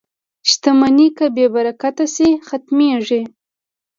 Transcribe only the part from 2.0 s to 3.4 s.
شي، ختمېږي.